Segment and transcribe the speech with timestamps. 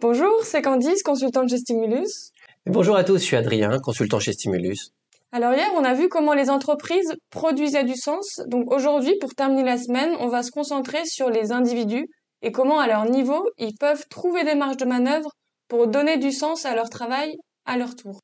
[0.00, 2.30] Bonjour, c'est Candice, consultante chez Stimulus.
[2.66, 4.92] Bonjour à tous, je suis Adrien, consultant chez Stimulus.
[5.32, 8.40] Alors hier, on a vu comment les entreprises produisaient du sens.
[8.46, 12.08] Donc aujourd'hui, pour terminer la semaine, on va se concentrer sur les individus
[12.42, 15.32] et comment à leur niveau, ils peuvent trouver des marges de manœuvre
[15.66, 17.36] pour donner du sens à leur travail
[17.66, 18.20] à leur tour.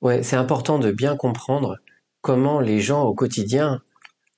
[0.00, 1.76] Ouais, c'est important de bien comprendre
[2.22, 3.82] comment les gens au quotidien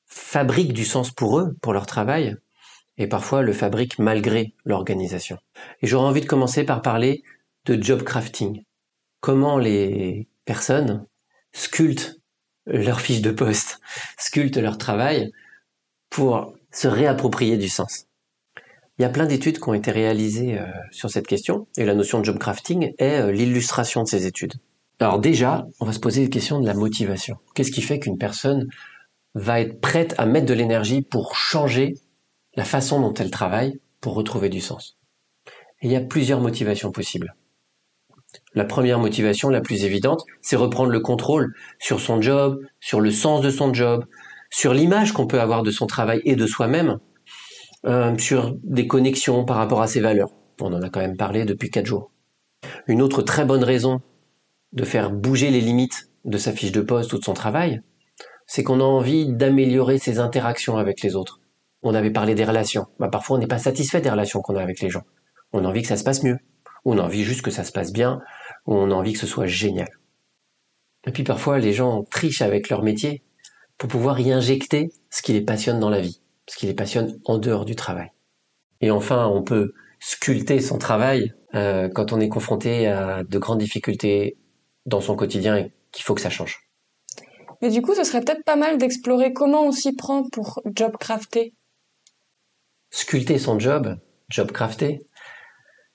[0.07, 2.35] fabriquent du sens pour eux, pour leur travail,
[2.99, 5.39] et parfois le fabriquent malgré l'organisation.
[5.81, 7.23] Et j'aurais envie de commencer par parler
[7.65, 8.63] de job crafting.
[9.21, 11.07] Comment les personnes
[11.53, 12.21] sculptent
[12.67, 13.81] leur fiche de poste,
[14.19, 15.33] sculptent leur travail
[16.11, 18.07] pour se réapproprier du sens.
[18.99, 21.95] Il y a plein d'études qui ont été réalisées euh, sur cette question, et la
[21.95, 24.55] notion de job crafting est euh, l'illustration de ces études.
[24.99, 27.37] Alors déjà, on va se poser la question de la motivation.
[27.55, 28.69] Qu'est-ce qui fait qu'une personne
[29.35, 31.95] va être prête à mettre de l'énergie pour changer
[32.59, 34.99] la façon dont elle travaille pour retrouver du sens.
[35.81, 37.37] Il y a plusieurs motivations possibles.
[38.53, 43.13] La première motivation, la plus évidente, c'est reprendre le contrôle sur son job, sur le
[43.13, 44.05] sens de son job,
[44.51, 46.99] sur l'image qu'on peut avoir de son travail et de soi-même,
[47.87, 50.33] euh, sur des connexions par rapport à ses valeurs.
[50.61, 52.11] On en a quand même parlé depuis quatre jours.
[52.89, 54.01] Une autre très bonne raison
[54.73, 57.83] de faire bouger les limites de sa fiche de poste ou de son travail,
[58.49, 61.38] c'est qu'on a envie d'améliorer ses interactions avec les autres
[61.83, 62.87] on avait parlé des relations.
[62.99, 65.05] Bah, parfois, on n'est pas satisfait des relations qu'on a avec les gens.
[65.53, 66.39] On a envie que ça se passe mieux.
[66.85, 68.21] On a envie juste que ça se passe bien.
[68.67, 69.89] On a envie que ce soit génial.
[71.07, 73.23] Et puis parfois, les gens trichent avec leur métier
[73.79, 77.19] pour pouvoir y injecter ce qui les passionne dans la vie, ce qui les passionne
[77.25, 78.11] en dehors du travail.
[78.81, 83.59] Et enfin, on peut sculpter son travail euh, quand on est confronté à de grandes
[83.59, 84.37] difficultés
[84.87, 86.69] dans son quotidien et qu'il faut que ça change.
[87.63, 90.97] Mais du coup, ce serait peut-être pas mal d'explorer comment on s'y prend pour job
[90.99, 91.55] crafter
[92.91, 93.97] sculpter son job,
[94.29, 95.01] job crafté,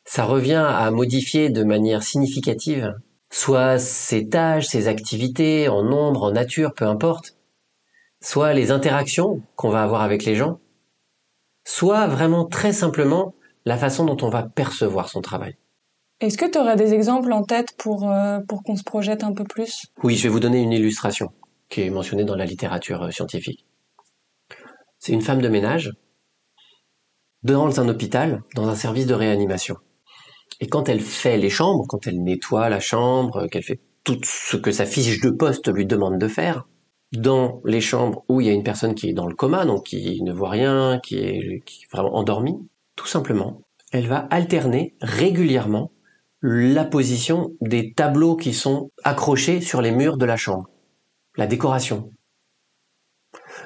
[0.05, 2.93] ça revient à modifier de manière significative
[3.33, 7.35] soit ses tâches, ses activités, en nombre, en nature, peu importe,
[8.21, 10.59] soit les interactions qu'on va avoir avec les gens,
[11.65, 13.33] soit vraiment très simplement
[13.65, 15.57] la façon dont on va percevoir son travail.
[16.19, 19.33] Est-ce que tu aurais des exemples en tête pour, euh, pour qu'on se projette un
[19.33, 19.87] peu plus?
[20.03, 21.33] Oui, je vais vous donner une illustration
[21.69, 23.65] qui est mentionnée dans la littérature euh, scientifique.
[24.99, 25.91] C'est une femme de ménage
[27.43, 29.77] dans un hôpital, dans un service de réanimation.
[30.59, 34.57] Et quand elle fait les chambres, quand elle nettoie la chambre, qu'elle fait tout ce
[34.57, 36.67] que sa fiche de poste lui demande de faire,
[37.13, 39.85] dans les chambres où il y a une personne qui est dans le coma, donc
[39.85, 42.57] qui ne voit rien, qui est, vraiment endormie,
[42.95, 43.61] tout simplement,
[43.91, 45.91] elle va alterner régulièrement
[46.41, 50.69] la position des tableaux qui sont accrochés sur les murs de la chambre,
[51.37, 52.11] la décoration.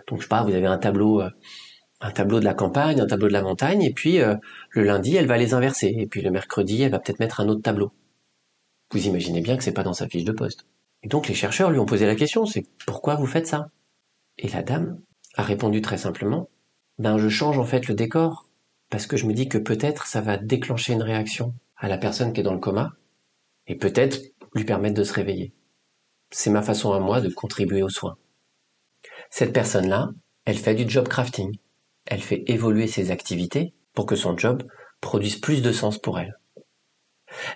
[0.08, 1.30] Donc je sais pas, vous avez un tableau euh,
[2.00, 4.36] un tableau de la campagne, un tableau de la montagne, et puis euh,
[4.70, 7.48] le lundi, elle va les inverser, et puis le mercredi, elle va peut-être mettre un
[7.50, 7.92] autre tableau.
[8.92, 10.66] Vous imaginez bien que c'est pas dans sa fiche de poste.
[11.04, 13.70] Et donc les chercheurs lui ont posé la question, c'est pourquoi vous faites ça?
[14.38, 15.00] Et la dame
[15.36, 16.50] a répondu très simplement,
[17.00, 18.48] ben je change en fait le décor,
[18.90, 22.34] parce que je me dis que peut-être ça va déclencher une réaction à la personne
[22.34, 22.94] qui est dans le coma,
[23.68, 24.22] et peut-être
[24.56, 25.54] lui permettre de se réveiller.
[26.32, 28.18] C'est ma façon à moi de contribuer aux soins.
[29.30, 30.10] Cette personne-là,
[30.46, 31.58] elle fait du job crafting
[32.08, 34.64] elle fait évoluer ses activités pour que son job
[35.02, 36.38] produise plus de sens pour elle.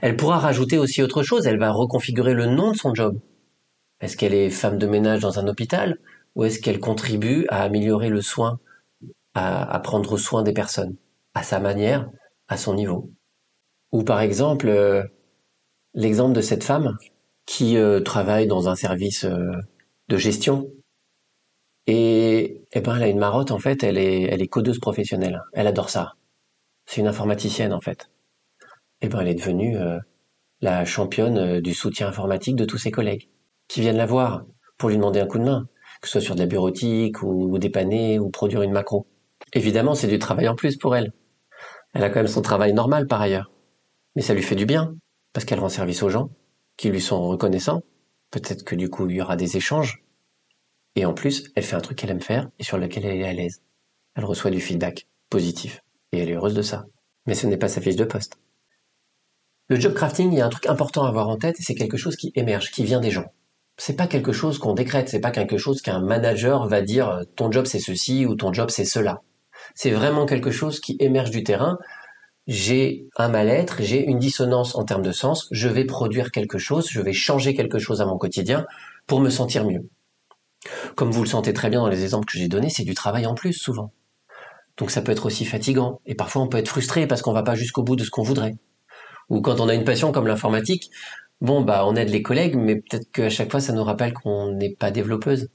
[0.01, 3.19] Elle pourra rajouter aussi autre chose, elle va reconfigurer le nom de son job.
[4.01, 5.97] Est-ce qu'elle est femme de ménage dans un hôpital
[6.35, 8.59] ou est-ce qu'elle contribue à améliorer le soin,
[9.33, 10.95] à, prendre soin des personnes,
[11.33, 12.09] à sa manière,
[12.47, 13.11] à son niveau?
[13.91, 15.03] Ou par exemple, euh,
[15.93, 16.97] l'exemple de cette femme
[17.45, 19.51] qui euh, travaille dans un service euh,
[20.07, 20.69] de gestion
[21.87, 22.30] et,
[22.73, 25.41] eh ben, elle a une marotte, en fait, elle est, elle est codeuse professionnelle.
[25.53, 26.13] Elle adore ça.
[26.85, 28.09] C'est une informaticienne, en fait.
[29.01, 29.99] Eh ben, elle est devenue euh,
[30.61, 33.29] la championne euh, du soutien informatique de tous ses collègues,
[33.67, 34.45] qui viennent la voir
[34.77, 35.67] pour lui demander un coup de main,
[36.01, 39.05] que ce soit sur de la bureautique ou, ou dépanner ou produire une macro.
[39.53, 41.13] Évidemment, c'est du travail en plus pour elle.
[41.93, 43.51] Elle a quand même son travail normal par ailleurs.
[44.15, 44.95] Mais ça lui fait du bien,
[45.33, 46.29] parce qu'elle rend service aux gens,
[46.77, 47.81] qui lui sont reconnaissants.
[48.31, 50.03] Peut-être que du coup, il y aura des échanges
[50.95, 53.27] et en plus, elle fait un truc qu'elle aime faire et sur lequel elle est
[53.27, 53.61] à l'aise.
[54.15, 55.83] Elle reçoit du feedback positif.
[56.11, 56.85] Et elle est heureuse de ça.
[57.25, 58.37] Mais ce n'est pas sa fiche de poste.
[59.69, 61.95] Le job crafting, il y a un truc important à avoir en tête, c'est quelque
[61.95, 63.31] chose qui émerge, qui vient des gens.
[63.77, 67.49] C'est pas quelque chose qu'on décrète, c'est pas quelque chose qu'un manager va dire ton
[67.49, 69.21] job c'est ceci ou ton job c'est cela.
[69.73, 71.77] C'est vraiment quelque chose qui émerge du terrain.
[72.47, 76.89] J'ai un mal-être, j'ai une dissonance en termes de sens, je vais produire quelque chose,
[76.89, 78.65] je vais changer quelque chose à mon quotidien
[79.07, 79.87] pour me sentir mieux.
[80.95, 83.25] Comme vous le sentez très bien dans les exemples que j'ai donnés, c'est du travail
[83.25, 83.91] en plus souvent.
[84.77, 87.43] Donc ça peut être aussi fatigant, et parfois on peut être frustré parce qu'on va
[87.43, 88.55] pas jusqu'au bout de ce qu'on voudrait.
[89.29, 90.91] Ou quand on a une passion comme l'informatique,
[91.41, 94.51] bon, bah, on aide les collègues, mais peut-être qu'à chaque fois, ça nous rappelle qu'on
[94.53, 95.49] n'est pas développeuse.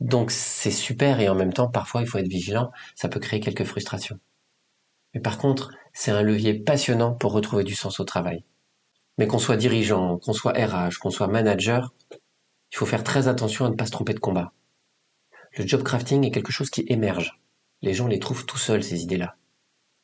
[0.00, 2.70] Donc, c'est super et en même temps, parfois, il faut être vigilant.
[2.94, 4.18] Ça peut créer quelques frustrations.
[5.14, 8.44] Mais par contre, c'est un levier passionnant pour retrouver du sens au travail.
[9.18, 11.92] Mais qu'on soit dirigeant, qu'on soit RH, qu'on soit manager,
[12.72, 14.52] il faut faire très attention à ne pas se tromper de combat.
[15.56, 17.40] Le job crafting est quelque chose qui émerge.
[17.82, 19.36] Les gens les trouvent tout seuls, ces idées-là.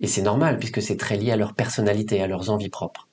[0.01, 3.09] Et c'est normal puisque c'est très lié à leur personnalité, à leurs envies propres.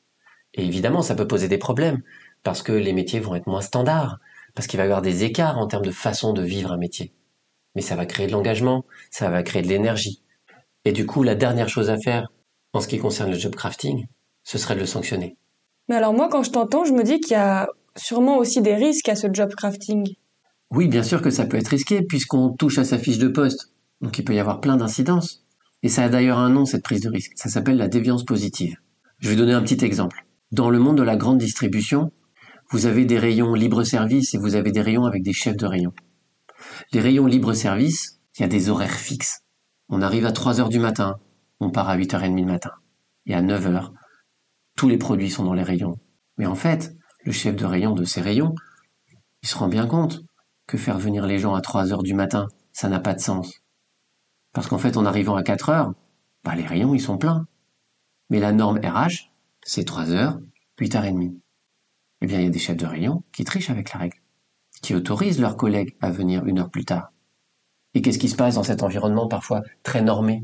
[0.53, 2.01] Et évidemment, ça peut poser des problèmes
[2.43, 4.19] parce que les métiers vont être moins standards,
[4.55, 7.13] parce qu'il va y avoir des écarts en termes de façon de vivre un métier.
[7.75, 10.23] Mais ça va créer de l'engagement, ça va créer de l'énergie.
[10.83, 12.31] Et du coup, la dernière chose à faire
[12.73, 14.07] en ce qui concerne le job crafting,
[14.43, 15.37] ce serait de le sanctionner.
[15.87, 18.75] Mais alors moi, quand je t'entends, je me dis qu'il y a sûrement aussi des
[18.75, 20.15] risques à ce job crafting.
[20.69, 23.73] Oui, bien sûr que ça peut être risqué puisqu'on touche à sa fiche de poste.
[23.99, 25.43] Donc il peut y avoir plein d'incidences.
[25.83, 27.33] Et ça a d'ailleurs un nom, cette prise de risque.
[27.35, 28.75] Ça s'appelle la déviance positive.
[29.19, 30.25] Je vais donner un petit exemple.
[30.51, 32.11] Dans le monde de la grande distribution,
[32.71, 35.91] vous avez des rayons libre-service et vous avez des rayons avec des chefs de rayon.
[36.93, 39.41] Les rayons libre-service, il y a des horaires fixes.
[39.89, 41.17] On arrive à 3 heures du matin,
[41.59, 42.71] on part à 8h30 du matin.
[43.25, 43.93] Et à 9 heures,
[44.77, 45.97] tous les produits sont dans les rayons.
[46.37, 48.55] Mais en fait, le chef de rayon de ces rayons,
[49.43, 50.21] il se rend bien compte
[50.67, 53.61] que faire venir les gens à 3 heures du matin, ça n'a pas de sens.
[54.53, 55.93] Parce qu'en fait, en arrivant à 4 heures,
[56.43, 57.47] bah, les rayons, ils sont pleins.
[58.29, 59.31] Mais la norme RH,
[59.63, 60.39] c'est 3 heures,
[60.79, 61.35] 8h30.
[62.21, 64.21] Eh bien, il y a des chefs de rayon qui trichent avec la règle,
[64.81, 67.11] qui autorisent leurs collègues à venir une heure plus tard.
[67.93, 70.43] Et qu'est-ce qui se passe dans cet environnement parfois très normé?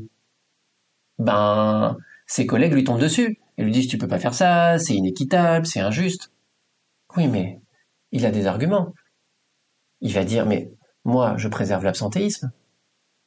[1.18, 1.96] Ben,
[2.26, 5.66] ses collègues lui tombent dessus et lui disent tu peux pas faire ça, c'est inéquitable,
[5.66, 6.30] c'est injuste.
[7.18, 7.60] Oui, mais
[8.12, 8.94] il a des arguments.
[10.00, 10.70] Il va dire mais
[11.04, 12.52] moi je préserve l'absentéisme.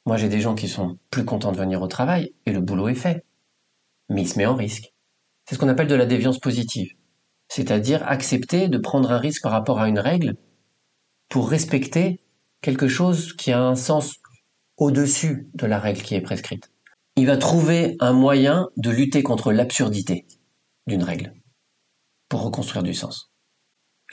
[0.06, 2.88] Moi j'ai des gens qui sont plus contents de venir au travail et le boulot
[2.88, 3.26] est fait.
[4.08, 4.94] Mais il se met en risque.
[5.44, 6.94] C'est ce qu'on appelle de la déviance positive.
[7.48, 10.36] C'est-à-dire accepter de prendre un risque par rapport à une règle
[11.28, 12.22] pour respecter
[12.62, 14.14] quelque chose qui a un sens
[14.78, 16.72] au-dessus de la règle qui est prescrite.
[17.16, 20.26] Il va trouver un moyen de lutter contre l'absurdité
[20.86, 21.34] d'une règle
[22.30, 23.31] pour reconstruire du sens.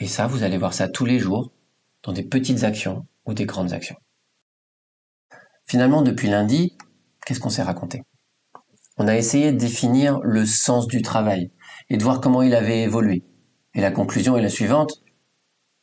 [0.00, 1.52] Et ça, vous allez voir ça tous les jours
[2.02, 3.96] dans des petites actions ou des grandes actions.
[5.66, 6.76] Finalement, depuis lundi,
[7.24, 8.02] qu'est-ce qu'on s'est raconté?
[8.96, 11.52] On a essayé de définir le sens du travail
[11.90, 13.24] et de voir comment il avait évolué.
[13.74, 15.02] Et la conclusion est la suivante.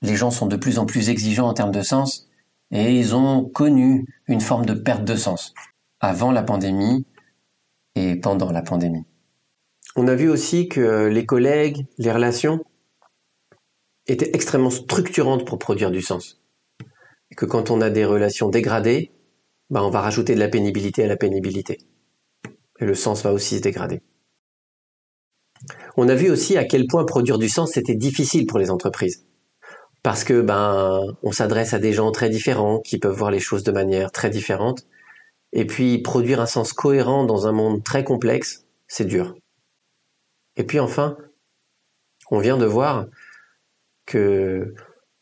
[0.01, 2.27] Les gens sont de plus en plus exigeants en termes de sens
[2.71, 5.53] et ils ont connu une forme de perte de sens
[5.99, 7.05] avant la pandémie
[7.95, 9.05] et pendant la pandémie.
[9.95, 12.63] On a vu aussi que les collègues, les relations
[14.07, 16.41] étaient extrêmement structurantes pour produire du sens.
[17.31, 19.11] Et que quand on a des relations dégradées,
[19.69, 21.79] bah on va rajouter de la pénibilité à la pénibilité.
[22.79, 24.01] Et le sens va aussi se dégrader.
[25.97, 29.25] On a vu aussi à quel point produire du sens c'était difficile pour les entreprises.
[30.03, 33.63] Parce que ben on s'adresse à des gens très différents qui peuvent voir les choses
[33.63, 34.85] de manière très différente
[35.53, 39.35] et puis produire un sens cohérent dans un monde très complexe, c'est dur.
[40.55, 41.17] Et puis enfin,
[42.31, 43.07] on vient de voir
[44.07, 44.73] que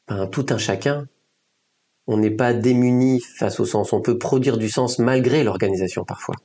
[0.07, 1.05] ben, tout un chacun,
[2.07, 3.91] on n'est pas démuni face au sens.
[3.91, 6.35] On peut produire du sens malgré l'organisation parfois.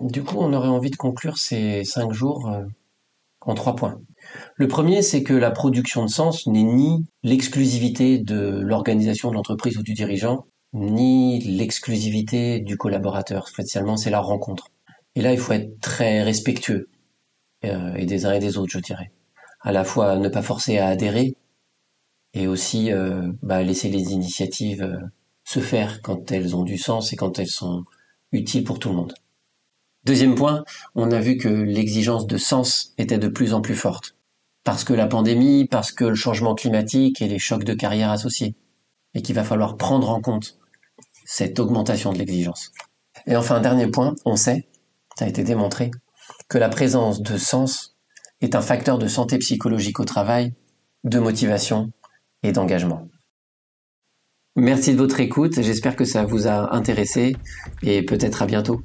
[0.00, 2.64] Du coup, on aurait envie de conclure ces cinq jours euh,
[3.42, 4.00] en trois points.
[4.54, 9.76] Le premier, c'est que la production de sens n'est ni l'exclusivité de l'organisation de l'entreprise
[9.76, 13.48] ou du dirigeant, ni l'exclusivité du collaborateur.
[13.48, 14.68] Spécialement, c'est la rencontre.
[15.16, 16.88] Et là, il faut être très respectueux,
[17.64, 19.10] euh, et des uns et des autres, je dirais.
[19.60, 21.36] À la fois ne pas forcer à adhérer,
[22.34, 24.98] et aussi euh, bah, laisser les initiatives euh,
[25.44, 27.84] se faire quand elles ont du sens et quand elles sont
[28.32, 29.14] utiles pour tout le monde.
[30.04, 30.64] Deuxième point,
[30.94, 34.16] on a vu que l'exigence de sens était de plus en plus forte.
[34.64, 38.54] Parce que la pandémie, parce que le changement climatique et les chocs de carrière associés.
[39.14, 40.58] Et qu'il va falloir prendre en compte
[41.24, 42.72] cette augmentation de l'exigence.
[43.26, 44.68] Et enfin, dernier point, on sait,
[45.18, 45.90] ça a été démontré,
[46.48, 47.96] que la présence de sens
[48.40, 50.52] est un facteur de santé psychologique au travail,
[51.04, 51.90] de motivation
[52.42, 53.08] et d'engagement.
[54.56, 57.36] Merci de votre écoute, j'espère que ça vous a intéressé
[57.82, 58.82] et peut-être à bientôt.